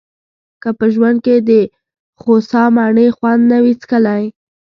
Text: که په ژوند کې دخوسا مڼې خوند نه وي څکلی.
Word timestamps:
که 0.61 0.69
په 0.77 0.85
ژوند 0.93 1.17
کې 1.25 1.35
دخوسا 1.49 2.63
مڼې 2.75 3.07
خوند 3.17 3.41
نه 3.51 3.57
وي 3.63 3.73
څکلی. 3.81 4.23